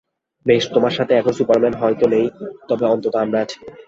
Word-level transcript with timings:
বেশ, 0.45 0.63
তোমার 0.75 0.93
সাথে 0.97 1.13
এখন 1.15 1.33
সুপারম্যান 1.33 1.75
হয়তো 1.81 2.05
নেই, 2.13 2.25
তবে 2.69 2.85
অন্তত 2.93 3.13
আমরা 3.23 3.37
আছি। 3.41 3.57